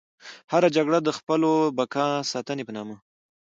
[0.51, 2.95] هره جګړه د خپلو بقا ساتنې په نامه.